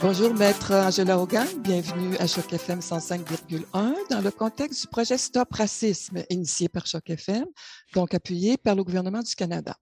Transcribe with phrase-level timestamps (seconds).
[0.00, 1.46] Bonjour, Maître Angela Hogan.
[1.58, 7.08] Bienvenue à Choc FM 105,1 dans le contexte du projet Stop Racisme initié par Choc
[7.08, 7.46] FM,
[7.94, 9.76] donc appuyé par le gouvernement du Canada.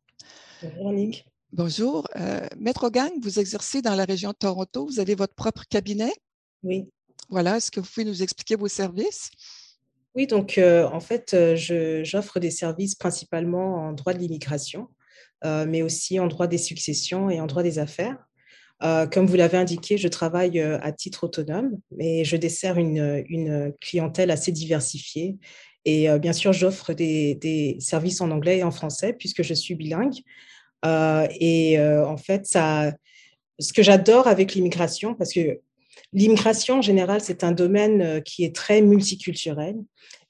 [0.62, 1.26] Bonjour, Nick.
[1.52, 2.08] Bonjour.
[2.16, 4.86] Euh, Maître Hogan, vous exercez dans la région de Toronto.
[4.86, 6.12] Vous avez votre propre cabinet?
[6.62, 6.88] Oui.
[7.28, 7.56] Voilà.
[7.56, 9.30] Est-ce que vous pouvez nous expliquer vos services?
[10.14, 14.88] Oui, donc euh, en fait, euh, j'offre des services principalement en droit de l'immigration,
[15.44, 18.16] mais aussi en droit des successions et en droit des affaires.
[18.82, 23.72] Euh, comme vous l'avez indiqué, je travaille euh, à titre autonome, mais je desserre une,
[23.80, 25.36] clientèle assez diversifiée.
[25.84, 29.74] Et euh, bien sûr, j'offre des, services en anglais et en français puisque je suis
[29.74, 30.20] bilingue.
[30.84, 32.92] et en fait, ça,
[33.58, 35.60] ce que j'adore avec l'immigration, parce que
[36.12, 39.76] l'immigration en général, c'est un domaine qui est très multiculturel.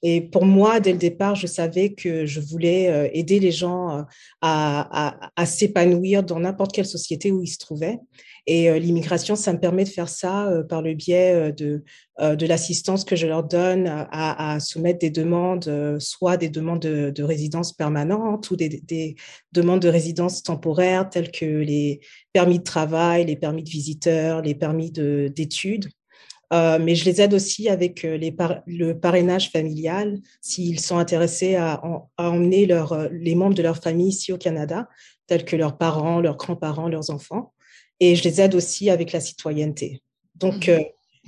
[0.05, 4.05] Et pour moi, dès le départ, je savais que je voulais aider les gens
[4.41, 7.99] à s'épanouir dans n'importe quelle société où ils se trouvaient.
[8.47, 11.85] Et euh, l'immigration, ça me permet de faire ça euh, par le biais euh, de,
[12.19, 17.73] de l'assistance que je leur donne à, soumettre des demandes, soit des demandes de, résidence
[17.73, 19.17] permanente ou des,
[19.53, 22.01] demandes de résidence temporaire telles que les
[22.33, 25.72] permis de travail, les permis de visiteurs, les permis d'études.
[26.51, 28.35] Mais je les aide aussi avec les
[28.67, 31.81] le parrainage familial s'ils sont intéressés à,
[32.17, 34.89] à emmener leur, les membres de leur famille ici au Canada,
[35.27, 37.53] tels que leurs parents, leurs grands-parents, leurs enfants
[38.03, 40.03] et je les aide aussi avec la citoyenneté.
[40.35, 40.75] Donc, mhm.
[40.75, 40.81] euh,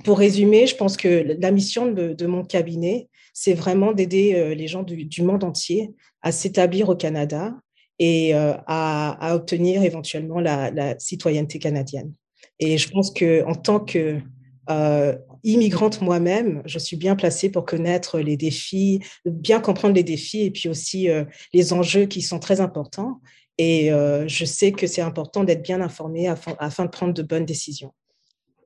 [0.03, 4.67] pour résumer, je pense que la mission de, mon cabinet, c'est vraiment d'aider euh, les
[4.67, 7.53] gens du, monde entier à s'établir au Canada
[7.97, 12.11] et euh, à, obtenir éventuellement la, citoyenneté canadienne.
[12.59, 14.19] Et je pense que en tant que
[15.43, 20.51] immigrante moi-même, je suis bien placée pour connaître les défis, bien comprendre les défis et
[20.51, 21.07] puis aussi
[21.53, 23.21] les enjeux qui sont très importants.
[23.57, 27.45] Et euh, je sais que c'est important d'être bien informé afin, de prendre de bonnes
[27.45, 27.93] décisions.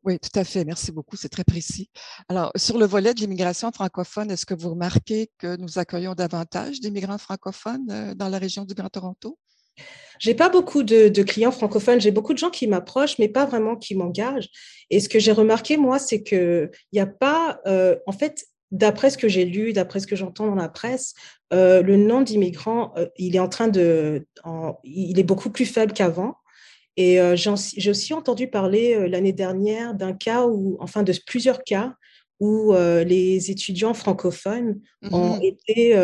[0.04, 0.64] Oui, tout à fait.
[0.64, 1.18] Merci beaucoup.
[1.18, 1.90] C'est très précis.
[2.30, 6.80] Alors, sur le volet de l'immigration francophone, est-ce que vous remarquez que nous accueillons davantage
[6.80, 9.38] d'immigrants francophones euh, dans la région du Grand Toronto?
[10.20, 12.02] J'ai pas beaucoup de, clients francophones.
[12.02, 14.50] J'ai beaucoup de gens qui m'approchent, mais pas vraiment qui m'engagent.
[14.90, 19.10] Et ce que j'ai remarqué, moi, c'est qu'il n'y a pas, euh, en fait, d'après
[19.10, 21.14] ce que j'ai lu, d'après ce que j'entends dans la presse,
[21.54, 24.28] euh, le nombre d'immigrants, euh, il est en train de,
[24.84, 26.36] il est beaucoup plus faible qu'avant.
[26.98, 31.94] Et j'ai aussi entendu parler l'année dernière d'un cas où, enfin, de plusieurs cas
[32.42, 35.96] où les étudiants francophones ont mmh été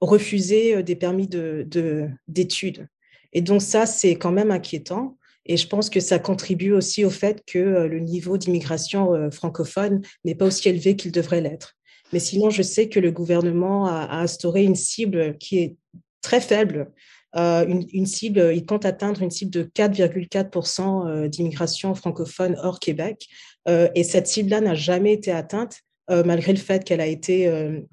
[0.00, 2.78] refusés des permis d'études.
[2.78, 2.86] De,
[3.32, 5.16] et donc ça, c'est quand même inquiétant.
[5.46, 10.34] Et je pense que ça contribue aussi au fait que le niveau d'immigration francophone n'est
[10.34, 11.76] pas aussi élevé qu'il devrait l'être.
[12.12, 15.76] Mais sinon, je sais que le gouvernement a, instauré une cible qui est
[16.22, 16.90] très faible.
[17.36, 23.28] Euh, une, cible, il compte atteindre une cible de 4,4% euh, d'immigration francophone hors Québec.
[23.68, 25.80] Euh, et cette cible-là n'a jamais été atteinte,
[26.10, 27.50] malgré le fait qu'elle a été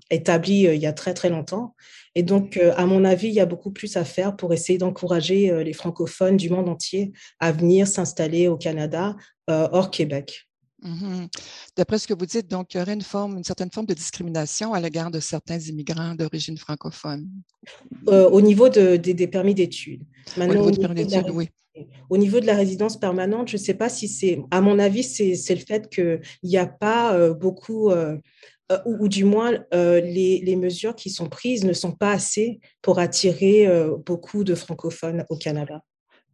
[0.10, 1.76] établie il y a très, très longtemps.
[2.16, 5.64] Et donc, à mon avis, il y a beaucoup plus à faire pour essayer d'encourager
[5.64, 9.16] les francophones du monde entier à venir s'installer au Canada
[9.48, 10.47] hors Québec.
[10.84, 11.26] Mmh
[11.76, 13.94] D'après ce que vous dites, donc, il y aurait une, forme, une certaine forme de
[13.94, 17.30] discrimination à l'égard de certains immigrants d'origine francophone.
[18.08, 20.04] Euh, au niveau des permis d'études.
[20.38, 21.50] Au niveau, de permis d'études, oui.
[22.10, 25.04] Au niveau de la résidence permanente, je ne sais pas si c'est, à mon avis,
[25.04, 28.18] c'est le fait qu'il n'y a pas euh, beaucoup, euh,
[28.86, 33.68] ou, du moins les, les, mesures qui sont prises ne sont pas assez pour attirer
[34.06, 35.82] beaucoup de francophones au Canada.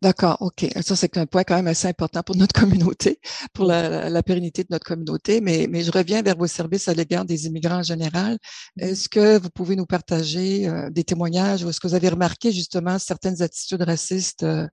[0.04, 0.68] D'accord, OK.
[0.82, 3.22] Ça, c'est un point quand même assez important pour notre communauté,
[3.54, 5.40] pour la, pérennité de notre communauté.
[5.40, 8.38] Mais, mais, je reviens vers vos services à l'égard des immigrants en général.
[8.76, 8.84] Mmh.
[8.84, 12.52] Est-ce que vous pouvez nous partager euh, des témoignages ou est-ce que vous avez remarqué
[12.52, 14.68] justement certaines attitudes racistes euh,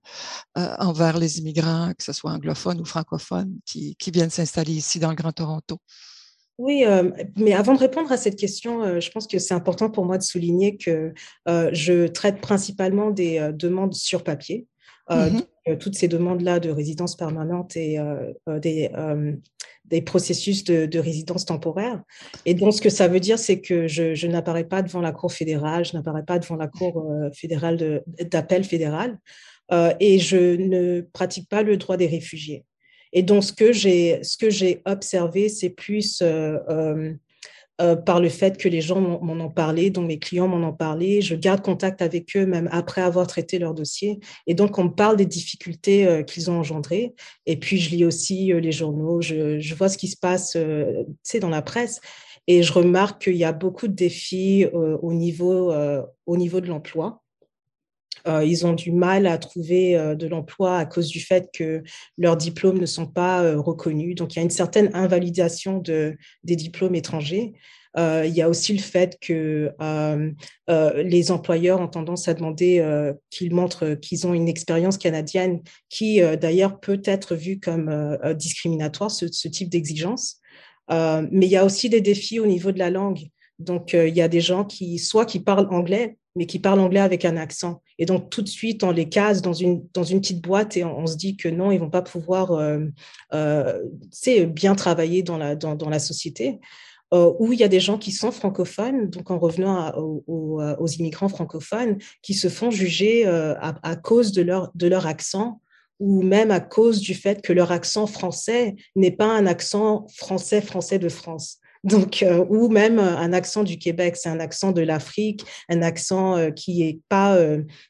[0.57, 4.99] euh, envers les immigrants, que ce soit anglophones ou francophones, qui, qui viennent s'installer ici
[4.99, 5.77] dans le Grand Toronto?
[6.57, 6.83] Oui,
[7.37, 10.23] mais avant de répondre à cette question, je pense que c'est important pour moi de
[10.23, 11.11] souligner que
[11.47, 14.67] je traite principalement des demandes sur papier.
[15.11, 18.89] Euh, mmh euh, toutes ces demandes-là de résidence permanente et euh, des,
[19.85, 22.01] des, processus de, résidence temporaire.
[22.47, 25.31] Et donc, ce que ça veut dire, c'est que je, n'apparais pas devant la Cour
[25.31, 29.19] fédérale, je n'apparais pas devant la Cour fédérale d'appel fédéral,
[29.99, 32.65] et je ne pratique pas le droit des réfugiés.
[33.13, 33.71] Et donc, ce que
[34.49, 37.13] j'ai observé, c'est plus euh,
[38.05, 41.21] par le fait que les gens m'en ont parlé, dont mes clients m'en ont parlé.
[41.21, 44.19] Je garde contact avec eux même après avoir traité leur dossier.
[44.47, 47.13] Et donc, on me parle des difficultés euh, qu'ils ont engendrées.
[47.45, 51.49] Et puis, je lis aussi euh, les journaux, je, vois ce qui se passe dans
[51.49, 52.01] la presse.
[52.47, 55.73] Et je remarque qu'il y a beaucoup de défis au, niveau,
[56.25, 57.21] au niveau de l'emploi.
[58.25, 61.83] Ils ont du mal à trouver de l'emploi à cause du fait que
[62.17, 64.15] leurs diplômes ne sont pas reconnus.
[64.15, 67.53] Donc, il y a une certaine invalidation de, des diplômes étrangers.
[67.97, 70.31] Euh, il y a aussi le fait que euh,
[70.69, 72.83] euh, les employeurs ont tendance à demander
[73.29, 79.25] qu'ils montrent qu'ils ont une expérience canadienne qui, d'ailleurs, peut être vue comme discriminatoire, ce,
[79.25, 80.39] type d'exigence.
[80.89, 83.27] mais il y a aussi des défis au niveau de la langue.
[83.59, 86.99] Donc, il y a des gens qui, soit qui parlent anglais, mais qui parlent anglais
[86.99, 87.81] avec un accent.
[87.99, 90.83] Et donc, tout de suite, on les case dans une, dans une petite boîte et
[90.83, 92.59] on, se dit que non, ils vont pas pouvoir
[93.31, 96.59] bien travailler dans la, dans, dans la société.
[97.13, 100.87] Euh, où il y a des gens qui sont francophones, donc en revenant euh, aux,
[100.87, 105.59] immigrants francophones, qui se font juger euh, à, cause de leur, de leur accent
[105.99, 110.99] ou même à cause du fait que leur accent français n'est pas un accent français-français
[110.99, 111.57] de France.
[111.83, 116.79] Donc, ou même un accent du Québec, c'est un accent de l'Afrique, un accent qui
[116.79, 117.37] n'est pas,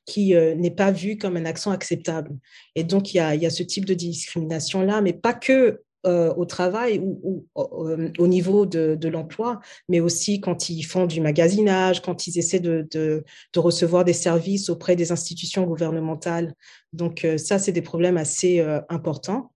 [0.06, 2.32] qui, n'est pas vu comme un accent acceptable.
[2.76, 7.00] Et donc, il y a, ce type de discrimination-là, mais pas que euh, au travail
[7.00, 12.40] ou, euh, au niveau de, l'emploi, mais aussi quand ils font du magasinage, quand ils
[12.40, 13.24] essaient de,
[13.56, 16.56] recevoir des services auprès des institutions gouvernementales.
[16.92, 19.51] Donc euh, ça, c'est des problèmes assez importants.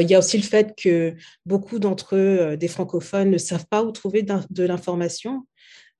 [0.00, 1.14] Il y a aussi le fait que
[1.46, 5.46] beaucoup d'entre eux, des francophones, ne savent pas où trouver de l'information.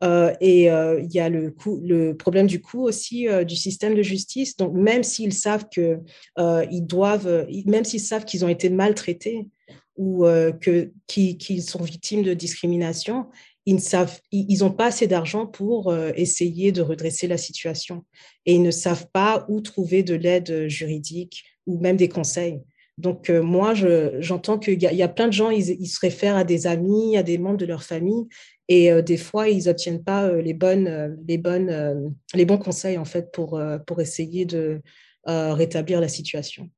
[0.02, 4.56] et il y a le, problème du coût aussi du système de justice.
[4.56, 5.98] Donc, même s'ils savent que
[6.38, 9.48] ils doivent, même s'ils savent qu'ils ont été maltraités,
[9.96, 13.26] ou euh, que, qui, sont victimes de discrimination,
[13.66, 18.04] ils n'ont ils, pas assez d'argent pour euh, essayer de redresser la situation
[18.44, 22.60] et ils ne savent pas où trouver de l'aide juridique ou même des conseils.
[22.98, 23.74] Donc, euh, moi,
[24.20, 27.38] j'entends qu'il y, a plein de gens, ils, se réfèrent à des amis, à des
[27.38, 28.26] membres de leur famille,
[28.68, 33.30] et des fois, ils n'obtiennent pas les, bonnes, les, bonnes, les bons conseils, en fait,
[33.30, 34.80] pour, pour essayer de
[35.26, 36.70] rétablir la situation.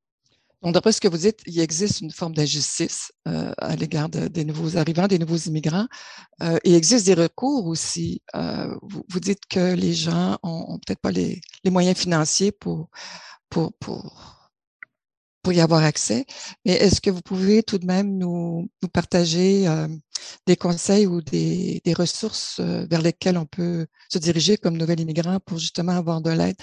[0.62, 4.44] Donc, d'après ce que vous dites, il existe une forme d'injustice euh, à l'égard des
[4.44, 5.86] nouveaux arrivants, des nouveaux immigrants.
[6.42, 8.22] Euh, il existe des recours aussi.
[8.34, 12.88] Euh, vous, dites que les gens ont, peut-être pas les, moyens financiers pour,
[13.50, 14.35] pour, pour,
[15.46, 16.26] pour y avoir accès.
[16.64, 19.64] Mais est-ce que vous pouvez tout de même nous, nous partager
[20.44, 25.38] des conseils ou des, des ressources vers lesquelles on peut se diriger comme nouvel immigrant
[25.38, 26.56] pour justement avoir de l'aide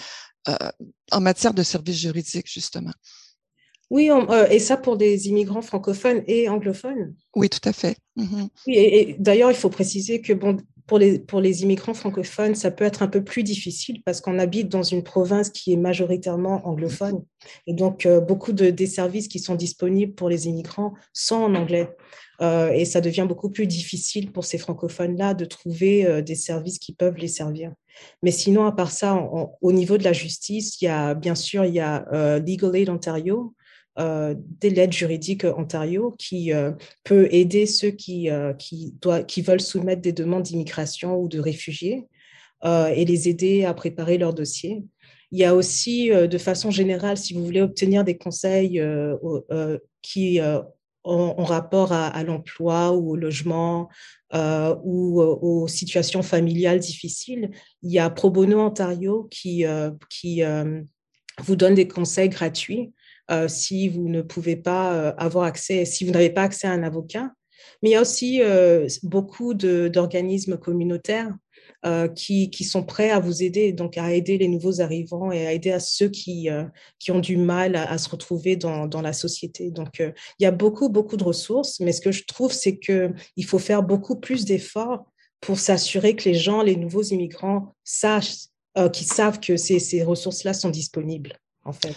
[1.14, 2.92] en matière de services juridiques, justement?
[3.90, 7.16] Oui, euh, et ça pour des immigrants francophones et anglophones.
[7.38, 7.96] Oui, tout à fait.
[8.18, 8.50] Mhm.
[8.68, 13.08] et, d'ailleurs, il faut préciser que bon, pour, les, immigrants francophones, ça peut être un
[13.08, 17.24] peu plus difficile parce qu'on habite dans une province qui est majoritairement anglophone.
[17.68, 21.56] Et donc, euh, beaucoup de, des services qui sont disponibles pour les immigrants sont en
[21.56, 21.90] anglais.
[22.42, 26.94] Euh, et ça devient beaucoup plus difficile pour ces francophones-là de trouver des services qui
[26.94, 27.72] peuvent les servir.
[28.24, 29.16] Mais sinon, à part ça,
[29.62, 32.90] au niveau de la justice, il y a bien sûr il y a Legal Aid
[32.90, 33.54] Ontario,
[34.00, 36.72] euh, de l'aide juridique Ontario qui euh,
[37.04, 38.96] peut aider ceux qui, euh, qui,
[39.28, 42.08] qui veulent soumettre des demandes d'immigration ou de réfugiés
[42.66, 44.86] et les aider à préparer leur dossier.
[45.34, 48.82] Il y a aussi, de façon générale, si vous voulez obtenir des conseils
[50.02, 50.40] qui
[51.04, 53.90] ont, rapport à, l'emploi ou au logement
[54.34, 57.52] ou aux situations familiales difficiles,
[57.82, 59.66] il y a Pro Bono Ontario qui,
[60.10, 60.42] qui
[61.42, 62.94] vous donne des conseils gratuits
[63.32, 66.72] euh, si vous ne pouvez pas euh, avoir accès, si vous n'avez pas accès à
[66.72, 67.32] un avocat.
[67.82, 71.34] Mais il y a aussi euh, beaucoup d'organismes communautaires
[72.16, 75.52] qui, qui, sont prêts à vous aider, donc à aider les nouveaux arrivants et à
[75.52, 76.48] aider à ceux qui,
[76.98, 79.70] qui ont du mal à, se retrouver dans, la société.
[79.70, 83.46] Donc, il y a beaucoup, beaucoup de ressources, mais ce que je trouve, c'est qu'il
[83.46, 85.06] faut faire beaucoup plus d'efforts
[85.42, 88.48] pour s'assurer que les gens, les nouveaux immigrants, sachent,
[88.94, 91.96] qu'ils savent que ces, ces ressources-là sont disponibles, en fait.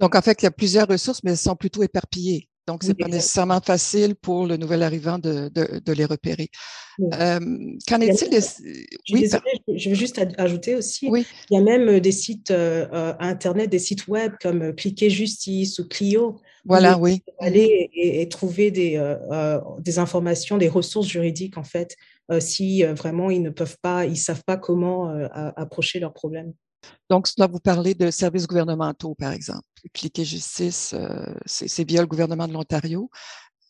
[0.00, 2.48] Donc, en fait, il y a plusieurs ressources, mais elles sont plutôt éparpillées.
[2.66, 6.50] Donc, ce n'est pas nécessairement facile pour le nouvel arrivant de, de, les repérer.
[7.00, 7.40] Euh,
[7.88, 8.38] qu'en est-il
[9.12, 9.28] oui,
[9.74, 11.26] je veux juste ajouter aussi, oui.
[11.50, 15.78] il y a même euh, des sites euh, Internet, des sites web comme Cliquer Justice
[15.78, 16.38] ou Clio.
[16.64, 17.22] Voilà, oui.
[17.40, 19.02] Aller et, trouver des,
[19.78, 21.96] des informations, des ressources juridiques, en fait,
[22.38, 25.08] si vraiment ils ne peuvent pas, ils ne savent pas comment
[25.56, 26.52] approcher leurs problèmes.
[27.08, 29.62] Donc, là, vous parlez de services gouvernementaux, par exemple.
[29.92, 33.10] Cliquer Justice, euh, c'est via le gouvernement de l'Ontario.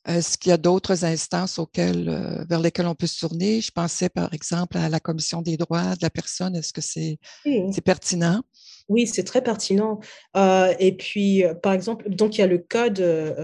[0.07, 3.61] Est-ce qu'il y a d'autres instances auxquelles, euh, vers lesquelles on peut se tourner?
[3.61, 6.57] Je pensais, par exemple, à la Commission des droits de la personne.
[6.57, 7.19] Est-ce que c'est
[7.85, 8.43] pertinent?
[8.89, 10.01] Oui, c'est très pertinent.
[10.37, 13.01] Euh, et puis, par exemple, donc il y a le Code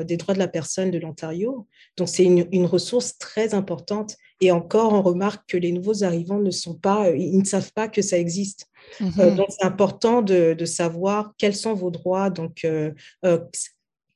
[0.07, 1.69] des droits de la personne de l'Ontario.
[1.97, 4.17] Donc, c'est une, une, ressource très importante.
[4.41, 7.89] Et encore, on remarque que les nouveaux arrivants ne sont pas, ils ne savent pas
[7.89, 8.69] que ça existe.
[9.01, 9.35] Mm-hmm.
[9.35, 12.31] donc, c'est important de, de, savoir quels sont vos droits.
[12.31, 12.67] Donc,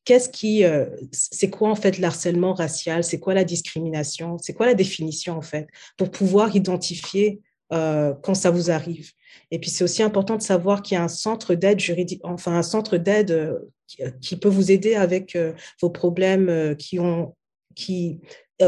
[0.05, 0.65] qu'est-ce qui,
[1.13, 5.43] c'est quoi en fait l'harcèlement racial, c'est quoi la discrimination, c'est quoi la définition en
[5.43, 9.13] fait, pour pouvoir identifier quand ça vous arrive?
[9.51, 12.57] Et puis c'est aussi important de savoir qu'il y a un centre d'aide juridique, enfin
[12.57, 13.61] un centre d'aide
[14.21, 15.37] qui, peut vous aider avec
[15.81, 17.35] vos problèmes qui ont
[17.75, 18.21] qui,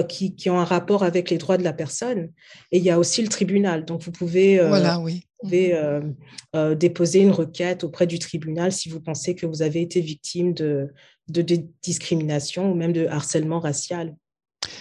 [0.09, 2.31] qui, qui, ont un rapport avec les droits de la personne.
[2.71, 3.85] Et il y a aussi le tribunal.
[3.85, 5.27] Donc, vous pouvez, voilà, oui.
[5.43, 10.01] Vous pouvez déposer une requête auprès du tribunal si vous pensez que vous avez été
[10.01, 10.93] victime de,
[11.29, 11.43] de,
[11.83, 14.15] discrimination ou même de harcèlement racial.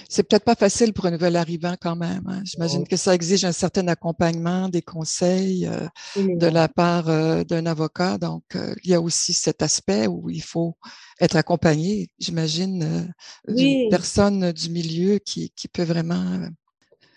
[0.10, 2.24] C'est peut-être pas facile pour un nouvel arrivant quand même.
[2.28, 2.42] Hein.
[2.44, 5.88] J'imagine que ça exige un certain accompagnement, des conseils euh,
[6.18, 8.18] de la part euh, d'un avocat.
[8.18, 10.76] Donc, euh, il y a aussi cet aspect où il faut
[11.20, 13.12] être accompagné, j'imagine,
[13.48, 16.48] d'une personne du milieu qui, qui peut vraiment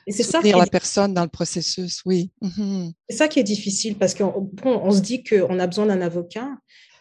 [0.06, 2.30] et c'est ça la personne dans le processus, oui.
[2.40, 6.00] Mmh c'est ça qui est difficile parce qu'on on se dit qu'on a besoin d'un
[6.00, 6.48] avocat.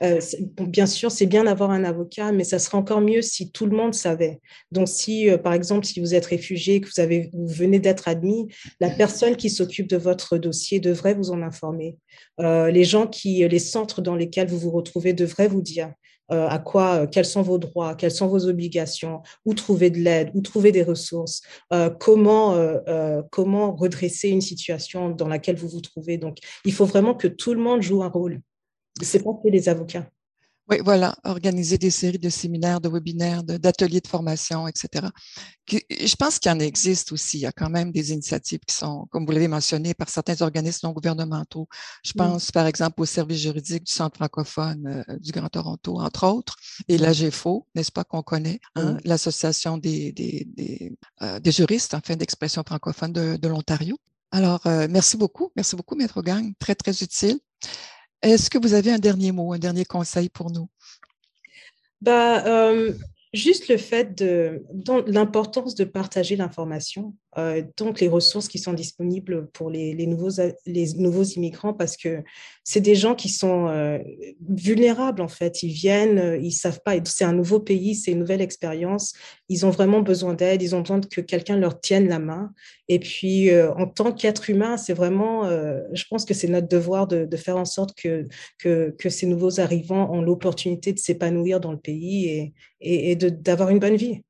[0.02, 0.20] Euh,
[0.60, 3.76] bien sûr, c'est bien d'avoir un avocat, mais ça serait encore mieux si tout le
[3.76, 4.42] monde savait.
[4.72, 8.08] Donc, si, euh, par exemple, si vous êtes réfugié, que vous, avez, vous venez d'être
[8.10, 8.48] admis,
[8.82, 11.98] la personne qui s'occupe de votre dossier devrait vous en informer.
[12.42, 15.94] Euh, les gens qui, les centres dans lesquels vous vous retrouvez devraient vous dire.
[16.32, 19.98] Euh, à quoi, euh, quels sont vos droits, quelles sont vos obligations, où trouver de
[19.98, 21.42] l'aide, où trouver des ressources,
[21.74, 22.56] euh, comment,
[23.32, 26.18] comment redresser une situation dans laquelle vous vous trouvez.
[26.18, 28.42] Donc, il faut vraiment que tout le monde joue un rôle.
[29.02, 30.08] Ce n'est pas que les avocats.
[30.70, 35.08] Oui, voilà, organiser des séries de séminaires, de webinaires, d'ateliers de, formation, etc.
[35.70, 37.40] Je pense qu'il y en existe aussi.
[37.40, 40.42] Il y a quand même des initiatives qui sont, comme vous l'avez mentionné, par certains
[40.42, 41.68] organismes non gouvernementaux.
[42.06, 46.28] Je pense, par exemple, au service juridique du Centre francophone euh, du Grand Toronto, entre
[46.28, 46.56] autres,
[46.88, 51.94] et la GFO, n'est-ce pas, qu'on connaît, hein, l'Association des, des, des, euh, des, juristes,
[51.94, 53.98] enfin, d'expression francophone de, de l'Ontario.
[54.32, 55.52] Alors, euh, merci beaucoup.
[55.58, 56.54] Merci beaucoup, Maître Gang.
[56.58, 57.40] Très, très utile.
[58.24, 60.70] Est-ce que vous avez un dernier mot, un dernier conseil pour nous?
[62.02, 62.94] Bah, euh,
[63.34, 64.64] juste le fait de
[65.08, 70.94] l'importance de partager l'information, euh, donc les ressources qui sont disponibles pour les, nouveaux, les
[70.94, 72.24] nouveaux immigrants, parce que
[72.64, 74.00] c'est des gens qui sont euh,
[74.48, 75.64] vulnérables en fait.
[75.64, 76.94] Ils viennent, euh, ils savent pas.
[77.06, 79.14] C'est un nouveau pays, c'est une nouvelle expérience.
[79.50, 80.62] Ils ont vraiment besoin d'aide.
[80.62, 82.54] Ils ont besoin que quelqu'un leur tienne la main.
[82.88, 87.28] Et puis, en tant qu'être humain, c'est vraiment, je pense que c'est notre devoir de,
[87.38, 88.28] faire en sorte que,
[88.60, 93.16] que, que ces nouveaux arrivants ont l'opportunité de s'épanouir dans le pays et, et, et
[93.16, 94.22] d'avoir une bonne vie.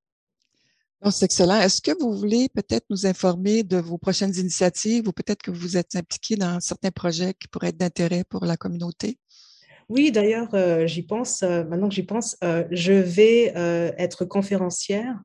[1.11, 1.59] C'est excellent.
[1.59, 5.75] Est-ce que vous voulez peut-être nous informer de vos prochaines initiatives ou peut-être que vous
[5.75, 9.17] êtes impliqué dans certains projets qui pourraient être d'intérêt pour la communauté?
[9.89, 13.51] Oui, d'ailleurs, euh, j'y pense, euh, maintenant que j'y pense, euh, je vais
[13.97, 15.21] être conférencière.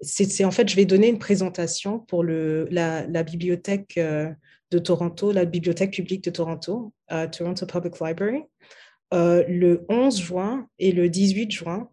[0.00, 5.92] c'est en fait, je vais donner une présentation pour la bibliothèque de Toronto, la bibliothèque
[5.92, 6.92] publique de Toronto,
[7.32, 8.42] Toronto Public Library,
[9.12, 11.90] le 11 juin et le 18 juin.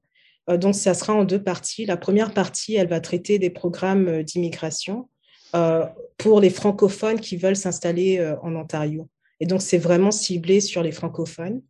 [0.49, 1.85] Euh, donc, ça sera en deux parties.
[1.85, 5.09] La première partie, elle va traiter des programmes euh, d'immigration
[5.55, 5.85] euh,
[6.17, 9.09] pour les francophones qui veulent s'installer en Ontario.
[9.39, 11.61] Et donc, c'est vraiment ciblé sur les francophones.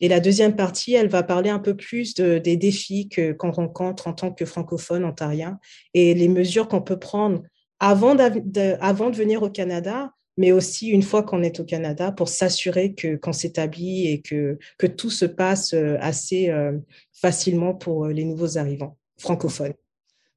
[0.00, 4.14] Et la deuxième partie, elle va parler un peu plus des défis qu'on rencontre en
[4.14, 5.58] tant que francophone ontarien
[5.92, 7.42] et les mesures qu'on peut prendre
[7.78, 12.30] avant avant de venir au Canada, mais aussi une fois qu'on est au Canada pour
[12.30, 16.78] s'assurer que qu'on s'établit et que, que tout se passe euh, assez euh,
[17.12, 19.74] facilement pour euh, les nouveaux arrivants francophones.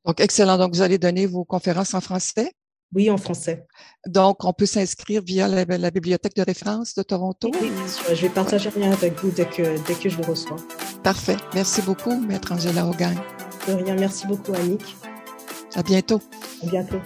[0.06, 0.58] Donc, excellent.
[0.58, 2.52] Donc, vous allez donner vos conférences en français?
[2.94, 3.66] Oui, en français.
[4.06, 7.50] Donc, on peut s'inscrire via la, bibliothèque de référence de Toronto?
[7.54, 8.14] Oui, bien sûr.
[8.14, 10.58] Je vais partager rien avec vous dès que, dès que je le reçois.
[11.02, 11.38] Parfait.
[11.54, 13.16] Merci beaucoup, Maître Angela Hogan.
[13.70, 13.96] De rien.
[13.96, 14.98] Merci beaucoup, Annick.
[15.76, 16.20] À bientôt.
[16.62, 17.00] À bientôt.